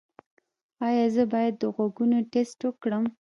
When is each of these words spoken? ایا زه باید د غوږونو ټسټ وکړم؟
ایا 0.87 1.05
زه 1.15 1.23
باید 1.33 1.53
د 1.59 1.63
غوږونو 1.75 2.17
ټسټ 2.31 2.59
وکړم؟ 2.65 3.05